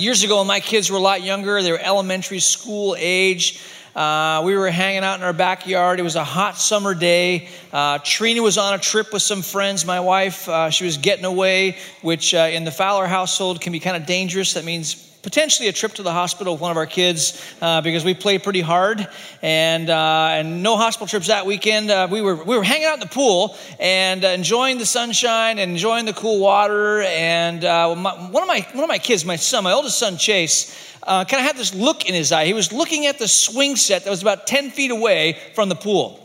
[0.00, 3.60] Years ago, when my kids were a lot younger, they were elementary school age.
[3.96, 5.98] Uh, we were hanging out in our backyard.
[5.98, 7.48] It was a hot summer day.
[7.72, 9.84] Uh, Trina was on a trip with some friends.
[9.84, 13.80] My wife, uh, she was getting away, which uh, in the Fowler household can be
[13.80, 14.52] kind of dangerous.
[14.52, 18.04] That means potentially a trip to the hospital with one of our kids uh, because
[18.04, 19.06] we play pretty hard.
[19.42, 21.90] And uh, and no hospital trips that weekend.
[21.90, 25.58] Uh, we were we were hanging out in the pool and uh, enjoying the sunshine
[25.58, 27.02] and enjoying the cool water.
[27.02, 30.16] And uh, my, one of my one of my kids my son my oldest son
[30.16, 32.44] Chase uh, kind of had this look in his eye.
[32.44, 35.74] He was looking at the swing set that was about 10 feet away from the
[35.74, 36.24] pool.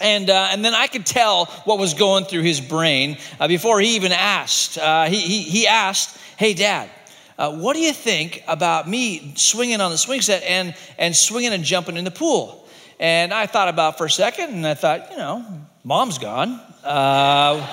[0.00, 3.80] And, uh, and then I could tell what was going through his brain uh, before
[3.80, 4.76] he even asked.
[4.76, 6.90] Uh, he, he, he asked, Hey, dad,
[7.38, 11.52] uh, what do you think about me swinging on the swing set and, and swinging
[11.52, 12.66] and jumping in the pool?
[12.98, 15.44] And I thought about for a second, and I thought, you know,
[15.84, 16.60] mom's gone.
[16.82, 17.66] Uh,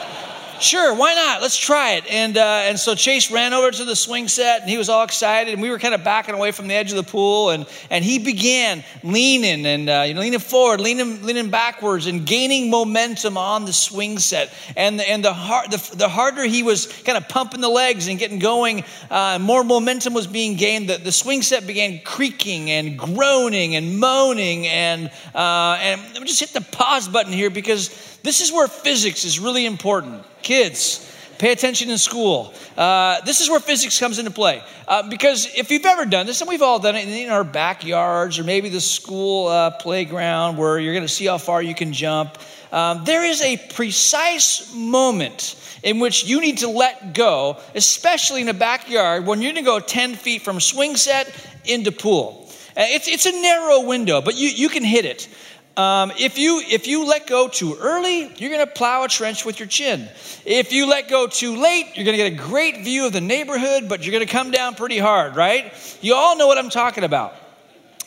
[0.59, 1.41] sure, why not?
[1.41, 2.05] Let's try it.
[2.09, 5.03] And, uh, and so Chase ran over to the swing set and he was all
[5.03, 5.53] excited.
[5.53, 7.49] And we were kind of backing away from the edge of the pool.
[7.49, 12.25] And, and he began leaning and uh, you know, leaning forward, leaning, leaning backwards, and
[12.25, 14.53] gaining momentum on the swing set.
[14.75, 18.07] And, the, and the, hard, the, the harder he was kind of pumping the legs
[18.07, 20.89] and getting going, uh, more momentum was being gained.
[20.89, 24.67] The, the swing set began creaking and groaning and moaning.
[24.67, 29.39] And, uh, and just hit the pause button here because this is where physics is
[29.39, 30.23] really important.
[30.41, 32.53] Kids, pay attention in school.
[32.77, 34.63] Uh, this is where physics comes into play.
[34.87, 38.39] Uh, because if you've ever done this, and we've all done it in our backyards
[38.39, 41.91] or maybe the school uh, playground where you're going to see how far you can
[41.91, 42.37] jump,
[42.71, 48.47] um, there is a precise moment in which you need to let go, especially in
[48.47, 51.29] a backyard when you're going to go 10 feet from swing set
[51.65, 52.49] into pool.
[52.75, 55.27] Uh, it's, it's a narrow window, but you, you can hit it.
[55.75, 59.43] Um, if you if you let go too early, you're going to plow a trench
[59.43, 60.07] with your chin.
[60.45, 63.21] If you let go too late, you're going to get a great view of the
[63.21, 65.73] neighborhood, but you're going to come down pretty hard, right?
[66.01, 67.33] You all know what I'm talking about.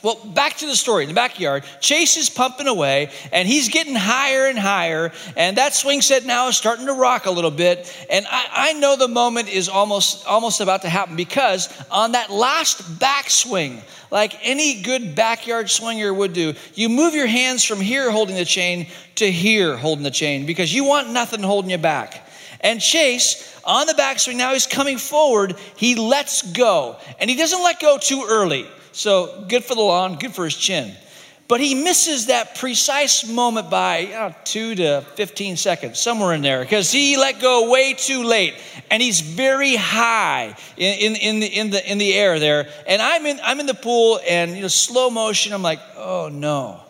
[0.07, 1.65] Well, back to the story in the backyard.
[1.81, 5.11] Chase is pumping away and he's getting higher and higher.
[5.36, 7.92] And that swing set now is starting to rock a little bit.
[8.08, 12.30] And I, I know the moment is almost, almost about to happen because on that
[12.30, 13.83] last backswing,
[14.13, 18.45] like any good backyard swinger would do, you move your hands from here holding the
[18.45, 18.86] chain
[19.17, 22.29] to here holding the chain because you want nothing holding you back.
[22.61, 25.57] And Chase, on the backswing, now he's coming forward.
[25.75, 26.97] He lets go.
[27.19, 28.69] And he doesn't let go too early.
[28.96, 30.90] So good for the lawn, good for his chin.
[31.48, 36.40] But he misses that precise moment by you know, two to 15 seconds, somewhere in
[36.40, 38.55] there, because he let go way too late.
[38.90, 42.68] And he's very high in, in, in, the, in, the, in the air there.
[42.89, 46.30] And I'm in, I'm in the pool and you know, slow motion, I'm like, oh
[46.33, 46.80] no.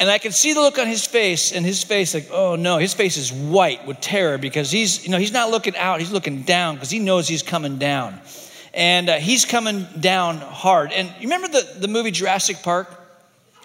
[0.00, 2.78] and I can see the look on his face, and his face, like, oh no,
[2.78, 6.12] his face is white with terror because he's, you know, he's not looking out, he's
[6.12, 8.18] looking down because he knows he's coming down
[8.74, 10.92] and uh, he's coming down hard.
[10.92, 12.98] And you remember the, the movie Jurassic Park?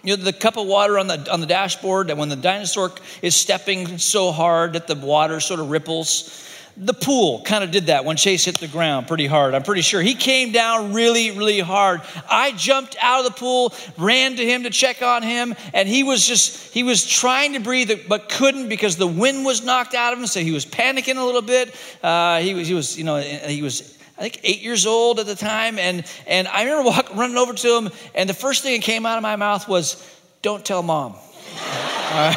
[0.04, 2.92] You know, the cup of water on the, on the dashboard, and when the dinosaur
[3.22, 6.44] is stepping so hard that the water sort of ripples.
[6.80, 9.56] The pool kind of did that when Chase hit the ground pretty hard.
[9.56, 10.00] I'm pretty sure.
[10.00, 12.04] He came down really, really hard.
[12.30, 16.04] I jumped out of the pool, ran to him to check on him, and he
[16.04, 20.14] was just, he was trying to breathe, but couldn't because the wind was knocked out
[20.14, 20.28] of him.
[20.28, 21.74] So he was panicking a little bit.
[22.04, 25.26] Uh, he, was, he was, you know, he was I think eight years old at
[25.26, 25.78] the time.
[25.78, 29.06] And, and I remember walk, running over to him, and the first thing that came
[29.06, 30.04] out of my mouth was,
[30.42, 31.16] Don't tell mom.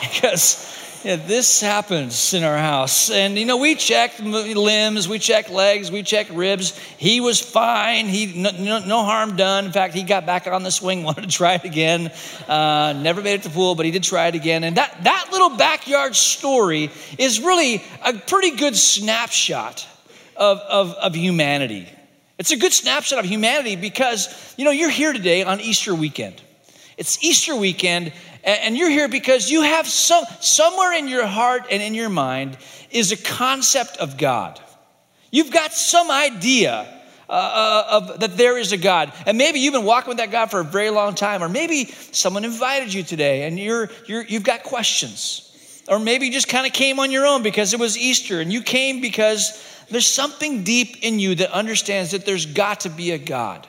[0.00, 0.72] because
[1.02, 3.10] this happens in our house.
[3.10, 6.78] And, you know, we checked limbs, we checked legs, we checked ribs.
[6.98, 8.06] He was fine.
[8.06, 9.64] He no, no harm done.
[9.66, 12.12] In fact, he got back on the swing, wanted to try it again.
[12.46, 14.64] Uh, never made it to pool, but he did try it again.
[14.64, 19.86] And that, that little backyard story is really a pretty good snapshot
[20.36, 21.88] of, of, of humanity.
[22.38, 26.40] It's a good snapshot of humanity because, you know, you're here today on Easter weekend.
[26.96, 28.12] It's Easter weekend,
[28.44, 32.58] and you're here because you have some, somewhere in your heart and in your mind
[32.90, 34.60] is a concept of God.
[35.30, 36.86] You've got some idea
[37.28, 40.30] uh, uh, of that there is a God, and maybe you've been walking with that
[40.30, 44.22] God for a very long time, or maybe someone invited you today, and you're, you're
[44.22, 47.80] you've got questions, or maybe you just kind of came on your own because it
[47.80, 52.46] was Easter, and you came because there's something deep in you that understands that there's
[52.46, 53.66] got to be a God.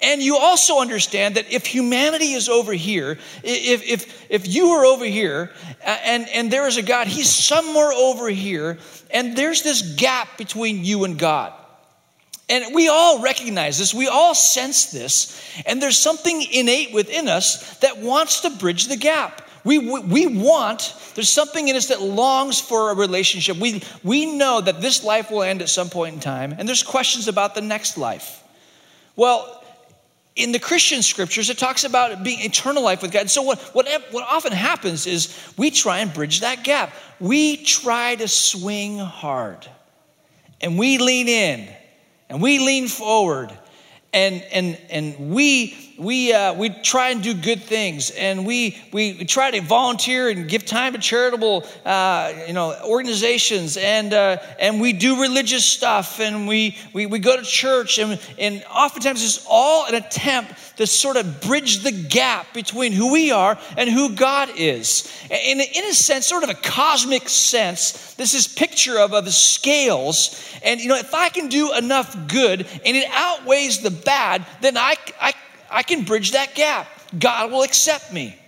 [0.00, 4.84] And you also understand that if humanity is over here, if, if, if you are
[4.84, 5.50] over here
[5.82, 8.78] and, and there is a God, He's somewhere over here,
[9.10, 11.54] and there's this gap between you and God.
[12.48, 17.78] And we all recognize this, we all sense this, and there's something innate within us
[17.78, 19.43] that wants to bridge the gap.
[19.64, 23.56] We, we, we, want, there's something in us that longs for a relationship.
[23.56, 26.82] We, we know that this life will end at some point in time, and there's
[26.82, 28.42] questions about the next life.
[29.16, 29.64] Well,
[30.36, 33.30] in the Christian scriptures, it talks about being eternal life with God.
[33.30, 36.92] So, what, what, what often happens is we try and bridge that gap.
[37.20, 39.66] We try to swing hard,
[40.60, 41.68] and we lean in,
[42.28, 43.56] and we lean forward,
[44.12, 49.24] and, and, and we we, uh, we try and do good things and we, we
[49.24, 54.80] try to volunteer and give time to charitable uh, you know, organizations and, uh, and
[54.80, 59.46] we do religious stuff and we, we, we go to church and, and oftentimes it's
[59.48, 64.14] all an attempt to sort of bridge the gap between who we are and who
[64.14, 65.10] God is.
[65.30, 69.32] In, in a sense, sort of a cosmic sense, this is picture of, of the
[69.32, 70.52] scales.
[70.64, 74.76] And you know, if I can do enough good and it outweighs the bad, then
[74.76, 75.32] I, I
[75.74, 76.88] I can bridge that gap.
[77.18, 78.38] God will accept me.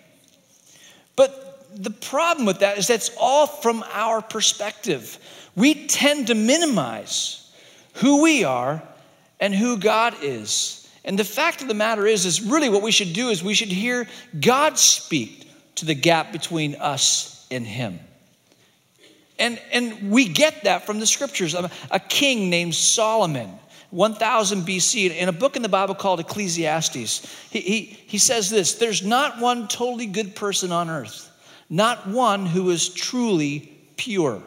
[1.16, 5.18] But the problem with that is that's all from our perspective.
[5.56, 7.52] We tend to minimize
[7.94, 8.80] who we are
[9.40, 10.88] and who God is.
[11.04, 13.54] And the fact of the matter is, is really what we should do is we
[13.54, 14.06] should hear
[14.40, 17.98] God speak to the gap between us and Him.
[19.38, 21.54] And, and we get that from the scriptures.
[21.90, 23.58] A king named Solomon
[23.96, 28.74] 1000 BC, in a book in the Bible called Ecclesiastes, he, he, he says this
[28.74, 31.30] There's not one totally good person on earth,
[31.70, 34.42] not one who is truly pure.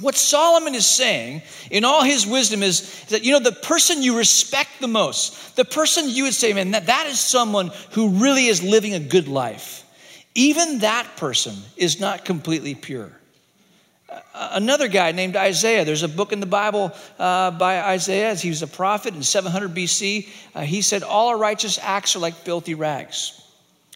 [0.00, 4.02] What Solomon is saying in all his wisdom is, is, that, you know, the person
[4.02, 8.10] you respect the most, the person you would say, man, that, that is someone who
[8.10, 9.84] really is living a good life,
[10.34, 13.12] even that person is not completely pure
[14.34, 15.84] another guy named Isaiah.
[15.84, 18.34] There's a book in the Bible uh, by Isaiah.
[18.34, 20.28] He was a prophet in 700 BC.
[20.54, 23.38] Uh, he said, All our righteous acts are like filthy rags.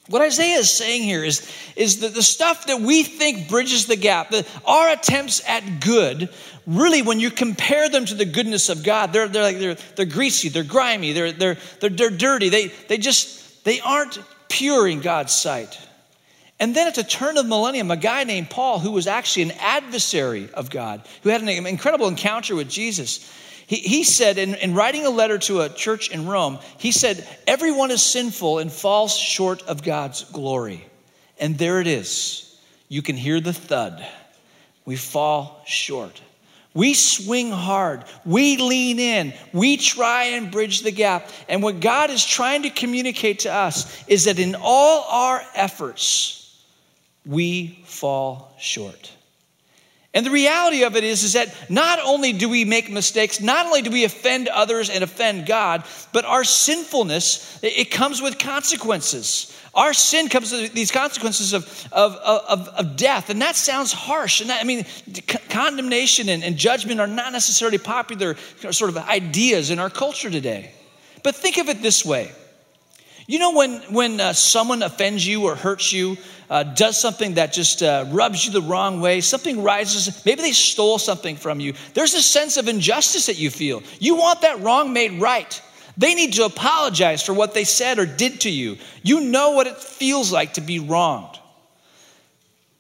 [0.09, 3.97] What Isaiah is saying here is, is that the stuff that we think bridges the
[3.97, 4.33] gap,
[4.65, 6.29] our attempts at good,
[6.65, 10.07] really, when you compare them to the goodness of God, they're, they're, like, they're, they're
[10.07, 12.51] greasy, they're grimy, they're, they're, they're, they're dirty.
[12.51, 15.77] They, they just, they aren't pure in God's sight.
[16.59, 19.43] And then at the turn of the millennium, a guy named Paul, who was actually
[19.43, 23.31] an adversary of God, who had an incredible encounter with Jesus,
[23.67, 27.27] he, he said, in, in writing a letter to a church in Rome, he said,
[27.47, 30.87] Everyone is sinful and falls short of God's glory.
[31.39, 32.59] And there it is.
[32.89, 34.07] You can hear the thud.
[34.85, 36.23] We fall short.
[36.73, 38.05] We swing hard.
[38.25, 39.35] We lean in.
[39.53, 41.29] We try and bridge the gap.
[41.49, 46.36] And what God is trying to communicate to us is that in all our efforts,
[47.27, 49.13] we fall short.
[50.15, 53.67] And the reality of it is, is that not only do we make mistakes, not
[53.67, 55.85] only do we offend others and offend God,
[56.15, 59.55] but our sinfulness, it comes with consequences.
[59.75, 63.29] Our sin comes with these consequences of, of, of, of death.
[63.29, 64.41] And that sounds harsh.
[64.41, 64.87] And that, I mean,
[65.51, 68.37] condemnation and, and judgment are not necessarily popular
[68.71, 70.71] sort of ideas in our culture today.
[71.23, 72.33] But think of it this way.
[73.27, 76.17] You know, when, when uh, someone offends you or hurts you,
[76.49, 80.53] uh, does something that just uh, rubs you the wrong way, something rises, maybe they
[80.53, 81.75] stole something from you.
[81.95, 83.83] There's a sense of injustice that you feel.
[83.99, 85.61] You want that wrong made right.
[85.97, 88.77] They need to apologize for what they said or did to you.
[89.03, 91.39] You know what it feels like to be wronged.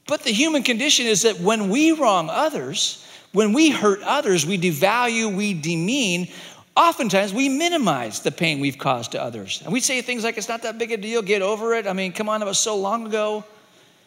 [0.07, 4.59] But the human condition is that when we wrong others, when we hurt others, we
[4.59, 6.29] devalue, we demean,
[6.77, 9.63] oftentimes we minimize the pain we've caused to others.
[9.65, 11.87] And we say things like, it's not that big a deal, get over it.
[11.87, 13.45] I mean, come on, it was so long ago.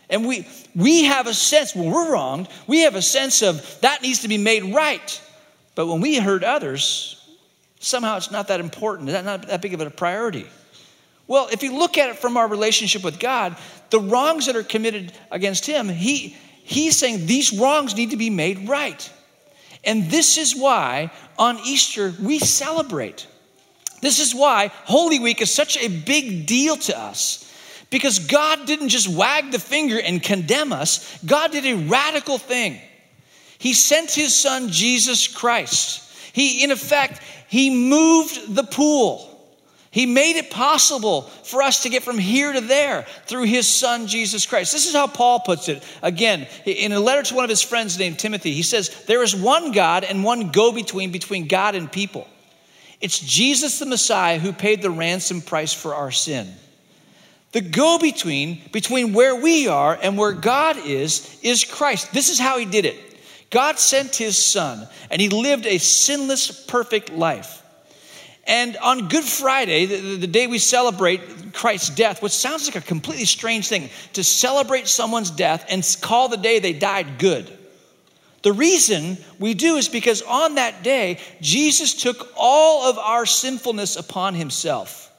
[0.10, 4.02] And we, we have a sense, when we're wronged, we have a sense of that
[4.02, 5.22] needs to be made right.
[5.76, 7.16] But when we hurt others,
[7.80, 10.48] somehow it's not that important, it's not that big of a priority.
[11.28, 13.56] Well, if you look at it from our relationship with God,
[13.92, 18.30] the wrongs that are committed against Him, he, He's saying these wrongs need to be
[18.30, 19.12] made right.
[19.84, 23.28] And this is why on Easter we celebrate.
[24.02, 27.46] This is why Holy Week is such a big deal to us
[27.90, 32.80] because God didn't just wag the finger and condemn us, God did a radical thing.
[33.58, 36.04] He sent his son, Jesus Christ.
[36.34, 39.39] He, in effect, he moved the pool.
[39.92, 44.06] He made it possible for us to get from here to there through his son,
[44.06, 44.72] Jesus Christ.
[44.72, 45.84] This is how Paul puts it.
[46.04, 49.36] Again, in a letter to one of his friends named Timothy, he says, There is
[49.36, 52.28] one God and one go between between God and people.
[53.02, 56.48] It's Jesus the Messiah who paid the ransom price for our sin.
[57.52, 62.14] The go between, between where we are and where God is, is Christ.
[62.14, 62.96] This is how he did it.
[63.50, 67.59] God sent his son, and he lived a sinless, perfect life.
[68.50, 72.86] And on Good Friday, the, the, day we celebrate Christ's death, which sounds like a
[72.86, 77.48] completely strange thing, to celebrate someone's death and call the day they died good.
[78.42, 83.96] The reason we do is because on that day, Jesus took all of our sinfulness
[83.96, 85.12] upon himself.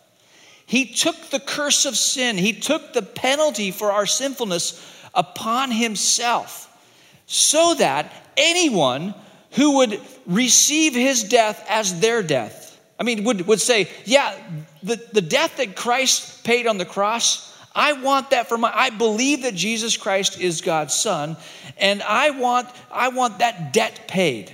[0.66, 4.84] He took the curse of sin, he took the penalty for our sinfulness
[5.14, 6.66] upon himself,
[7.26, 9.14] so that anyone
[9.52, 12.59] who would receive his death as their death,
[13.00, 14.36] I mean, would, would say, yeah,
[14.82, 18.90] the, the death that Christ paid on the cross, I want that for my, I
[18.90, 21.38] believe that Jesus Christ is God's son,
[21.78, 24.52] and I want, I want that debt paid.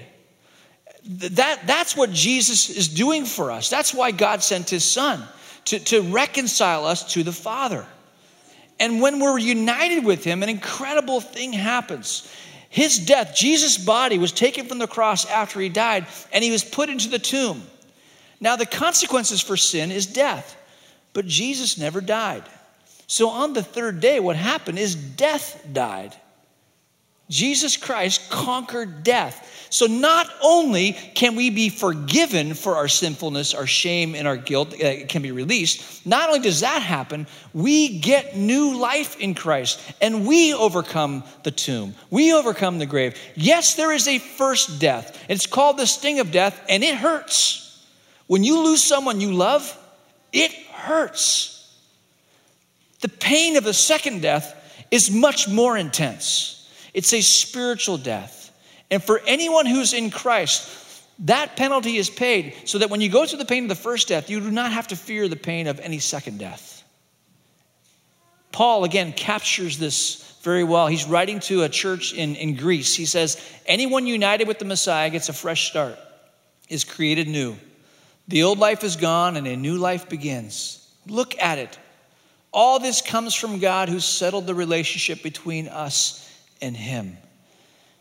[1.09, 3.69] That, that's what Jesus is doing for us.
[3.69, 5.25] That's why God sent his son
[5.67, 7.85] to, to reconcile us to the Father.
[8.79, 12.33] And when we're united with him, an incredible thing happens.
[12.69, 16.63] His death, Jesus' body was taken from the cross after he died, and he was
[16.63, 17.63] put into the tomb.
[18.41, 20.57] Now, the consequences for sin is death,
[21.13, 22.45] but Jesus never died.
[23.07, 26.15] So on the third day, what happened is death died.
[27.29, 29.67] Jesus Christ conquered death.
[29.69, 34.81] So not only can we be forgiven for our sinfulness, our shame, and our guilt,
[34.81, 39.81] uh, can be released, not only does that happen, we get new life in Christ
[40.01, 41.97] and we overcome the tomb.
[42.11, 43.19] We overcome the grave.
[43.35, 45.25] Yes, there is a first death.
[45.29, 47.66] It's called the sting of death, and it hurts.
[48.27, 49.77] When you lose someone you love,
[50.33, 51.53] it hurts.
[53.01, 54.55] The pain of the second death
[54.91, 56.71] is much more intense.
[56.95, 58.51] It's a spiritual death.
[58.91, 63.27] And for anyone who's in Christ, that penalty is paid so that when you go
[63.27, 65.67] through the pain of the first death, you do not have to fear the pain
[65.67, 66.85] of any second death.
[68.53, 70.87] Paul, again, captures this very well.
[70.87, 72.95] He's writing to a church in, in Greece.
[72.95, 75.99] He says, Anyone united with the Messiah gets a fresh start,
[76.69, 77.57] is created new.
[78.29, 80.87] The old life is gone and a new life begins.
[81.07, 81.79] Look at it.
[82.53, 86.29] All this comes from God who settled the relationship between us
[86.61, 87.17] and Him.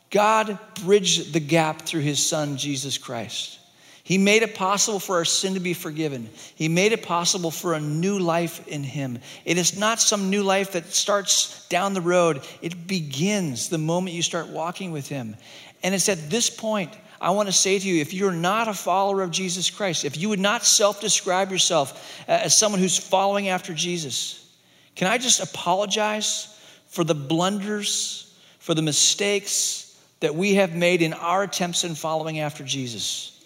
[0.09, 3.59] God bridged the gap through His Son, Jesus Christ.
[4.05, 6.29] He made it possible for our sin to be forgiven.
[6.53, 9.17] He made it possible for a new life in Him.
[9.45, 14.15] It is not some new life that starts down the road, it begins the moment
[14.15, 15.35] you start walking with Him.
[15.83, 18.73] And it's at this point I want to say to you if you're not a
[18.73, 22.97] follower of Jesus Christ, if you would not self describe yourself uh, as someone who's
[22.97, 24.53] following after Jesus,
[24.95, 31.13] can I just apologize for the blunders, for the mistakes that we have made in
[31.13, 33.43] our attempts in following after Jesus?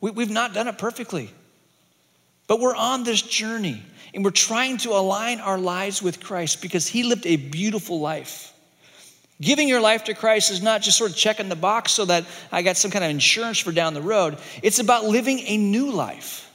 [0.00, 1.30] We, we've not done it perfectly,
[2.46, 3.82] but we're on this journey
[4.14, 8.52] and we're trying to align our lives with Christ because He lived a beautiful life.
[9.40, 12.24] Giving your life to Christ is not just sort of checking the box so that
[12.50, 14.38] I got some kind of insurance for down the road.
[14.62, 16.50] It's about living a new life.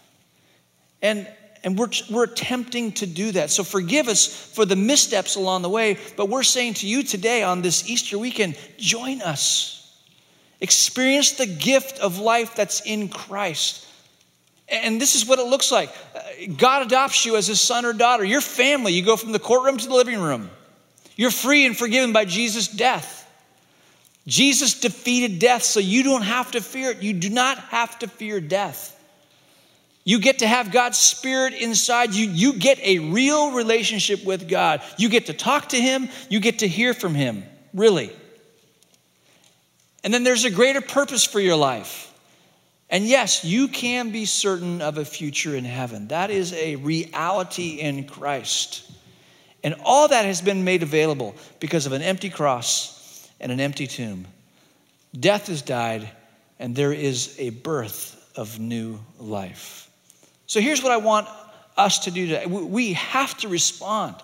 [1.01, 1.27] And,
[1.63, 3.51] and we're, we're attempting to do that.
[3.51, 7.43] So forgive us for the missteps along the way, but we're saying to you today
[7.43, 9.77] on this Easter weekend join us.
[10.59, 13.87] Experience the gift of life that's in Christ.
[14.69, 16.21] And this is what it looks like uh,
[16.57, 18.23] God adopts you as his son or daughter.
[18.23, 20.49] Your family, you go from the courtroom to the living room.
[21.21, 23.29] You're free and forgiven by Jesus' death.
[24.25, 27.03] Jesus defeated death, so you don't have to fear it.
[27.03, 28.99] You do not have to fear death.
[30.03, 32.27] You get to have God's Spirit inside you.
[32.27, 34.81] You get a real relationship with God.
[34.97, 36.09] You get to talk to Him.
[36.27, 38.11] You get to hear from Him, really.
[40.03, 42.11] And then there's a greater purpose for your life.
[42.89, 46.07] And yes, you can be certain of a future in heaven.
[46.07, 48.91] That is a reality in Christ.
[49.63, 53.87] And all that has been made available because of an empty cross and an empty
[53.87, 54.25] tomb.
[55.17, 56.09] Death has died,
[56.59, 59.89] and there is a birth of new life.
[60.47, 61.27] So here's what I want
[61.77, 62.45] us to do today.
[62.45, 64.15] We have to respond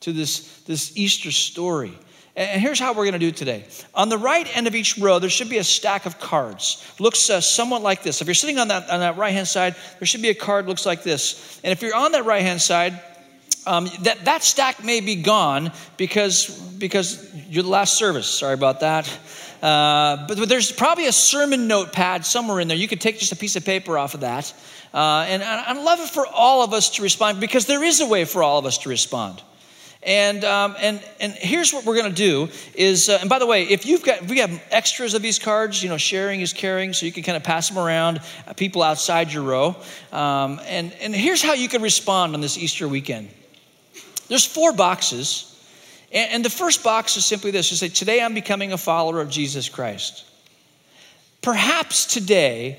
[0.00, 1.96] to this, this Easter story.
[2.36, 3.64] And here's how we're going to do it today.
[3.94, 6.84] On the right end of each row, there should be a stack of cards.
[6.98, 8.20] Looks uh, somewhat like this.
[8.20, 10.66] If you're sitting on that, on that right hand side, there should be a card
[10.66, 11.60] looks like this.
[11.64, 13.00] And if you're on that right hand side,
[13.66, 18.26] um, that, that stack may be gone because, because you're the last service.
[18.26, 19.06] Sorry about that.
[19.62, 22.76] Uh, but, but, there's probably a sermon notepad somewhere in there.
[22.76, 24.52] You could take just a piece of paper off of that.
[24.94, 28.06] Uh, and I'd love it for all of us to respond because there is a
[28.06, 29.42] way for all of us to respond.
[30.02, 33.46] And, um, and, and here's what we're going to do is, uh, and by the
[33.46, 36.92] way, if you've got, we have extras of these cards, you know, sharing is caring,
[36.92, 39.74] so you can kind of pass them around, uh, people outside your row.
[40.12, 43.30] Um, and, and here's how you can respond on this Easter weekend.
[44.28, 45.52] There's four boxes.
[46.12, 49.28] And, the first box is simply this you say, Today I'm becoming a follower of
[49.28, 50.24] Jesus Christ.
[51.42, 52.78] Perhaps today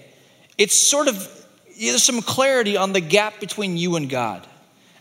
[0.57, 1.33] it's sort of
[1.79, 4.47] there's some clarity on the gap between you and God.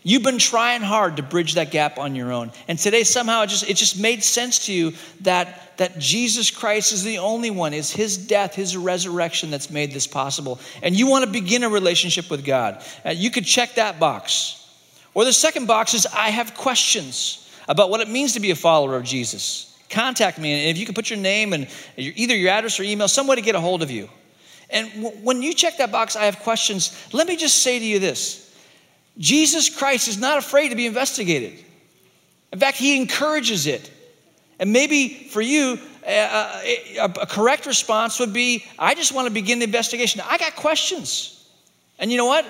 [0.03, 2.51] You've been trying hard to bridge that gap on your own.
[2.67, 6.93] And today somehow it just, it just made sense to you that, that Jesus Christ
[6.93, 7.73] is the only one.
[7.73, 10.59] It's his death, his resurrection that's made this possible.
[10.81, 12.83] And you want to begin a relationship with God.
[13.03, 14.66] Uh, you could check that box.
[15.17, 18.55] Or the second box is I have questions about what it means to be a
[18.55, 19.75] follower of Jesus.
[19.89, 23.07] Contact me, and if you can put your name and either your address or email,
[23.07, 24.09] some way to get a hold of you.
[24.69, 24.91] And
[25.23, 26.95] when you check that box, I have questions.
[27.13, 28.55] Let me just say to you this
[29.17, 31.65] Jesus Christ is not afraid to be investigated.
[32.53, 33.89] In fact, he encourages it.
[34.59, 39.57] And maybe for you, a, a correct response would be I just want to begin
[39.57, 40.21] the investigation.
[40.23, 41.43] I got questions.
[41.97, 42.45] And you know what?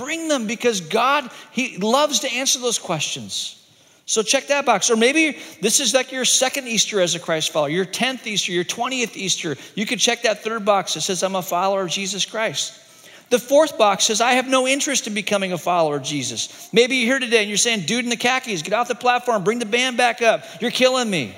[0.00, 3.62] Bring them because God, He loves to answer those questions.
[4.06, 4.90] So check that box.
[4.90, 8.50] Or maybe this is like your second Easter as a Christ follower, your 10th Easter,
[8.50, 9.56] your 20th Easter.
[9.74, 12.80] You could check that third box that says, I'm a follower of Jesus Christ.
[13.28, 16.70] The fourth box says, I have no interest in becoming a follower of Jesus.
[16.72, 19.44] Maybe you're here today and you're saying, dude in the khakis, get off the platform,
[19.44, 20.44] bring the band back up.
[20.62, 21.34] You're killing me.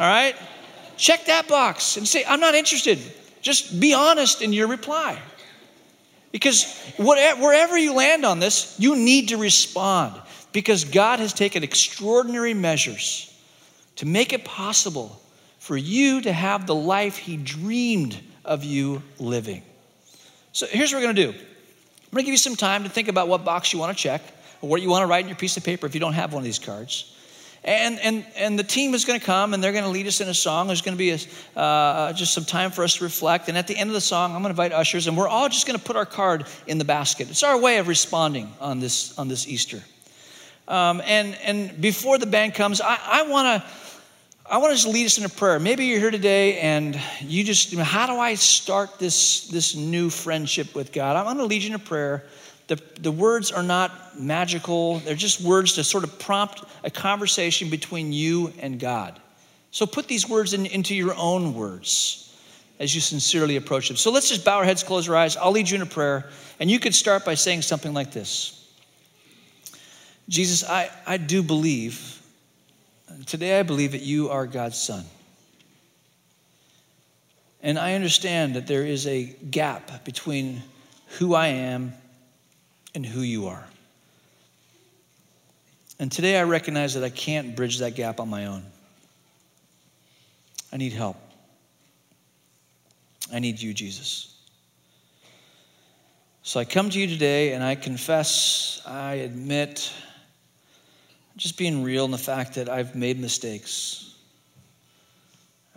[0.00, 0.34] All right?
[0.96, 2.98] Check that box and say, I'm not interested.
[3.40, 5.16] Just be honest in your reply.
[6.32, 10.20] Because whatever, wherever you land on this, you need to respond
[10.52, 13.34] because God has taken extraordinary measures
[13.96, 15.20] to make it possible
[15.58, 19.62] for you to have the life He dreamed of you living.
[20.52, 21.38] So here's what we're going to do
[22.08, 24.02] I'm going to give you some time to think about what box you want to
[24.02, 24.22] check
[24.60, 26.32] or what you want to write in your piece of paper if you don't have
[26.32, 27.14] one of these cards.
[27.64, 30.20] And, and, and the team is going to come and they're going to lead us
[30.20, 30.68] in a song.
[30.68, 33.48] There's going to be a, uh, just some time for us to reflect.
[33.48, 35.48] And at the end of the song, I'm going to invite ushers and we're all
[35.48, 37.30] just going to put our card in the basket.
[37.30, 39.82] It's our way of responding on this, on this Easter.
[40.68, 43.68] Um, and, and before the band comes, I, I want to
[44.50, 45.60] I want to just lead us in a prayer.
[45.60, 50.74] Maybe you're here today and you just, how do I start this, this new friendship
[50.74, 51.16] with God?
[51.16, 52.24] I'm going to lead you in a prayer.
[52.68, 57.70] The, the words are not magical, they're just words to sort of prompt a conversation
[57.70, 59.20] between you and God.
[59.70, 62.24] So put these words in, into your own words
[62.78, 63.96] as you sincerely approach them.
[63.96, 65.36] So let's just bow our heads, close our eyes.
[65.36, 66.30] I'll lead you in a prayer.
[66.60, 68.54] And you could start by saying something like this
[70.28, 72.18] Jesus, I, I do believe
[73.26, 75.04] Today, I believe that you are God's son.
[77.62, 80.62] And I understand that there is a gap between
[81.18, 81.92] who I am
[82.94, 83.64] and who you are.
[85.98, 88.64] And today I recognize that I can't bridge that gap on my own.
[90.72, 91.16] I need help.
[93.32, 94.34] I need you, Jesus.
[96.42, 99.92] So I come to you today and I confess, I admit,
[101.36, 104.14] just being real in the fact that I've made mistakes.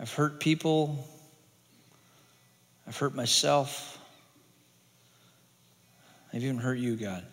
[0.00, 1.06] I've hurt people.
[2.86, 3.91] I've hurt myself.
[6.32, 7.24] I've even hurt you, God.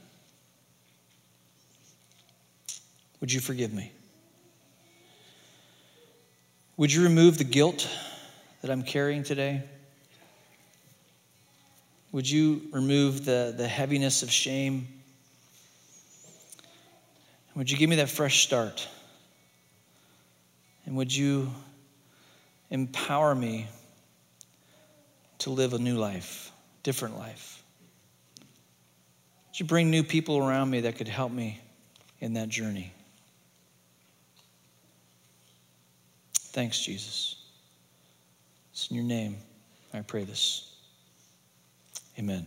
[3.21, 3.91] Would you forgive me?
[6.77, 7.89] Would you remove the guilt
[8.61, 9.63] that I'm carrying today?
[12.11, 14.87] Would you remove the, the heaviness of shame?
[17.55, 18.87] Would you give me that fresh start?
[20.85, 21.51] And would you
[22.69, 23.67] empower me
[25.39, 26.51] to live a new life,
[26.83, 27.58] different life?
[29.59, 31.59] You bring new people around me that could help me
[32.21, 32.93] in that journey?
[36.33, 37.35] Thanks, Jesus.
[38.71, 39.35] It's in your name
[39.93, 40.75] I pray this.
[42.17, 42.45] Amen.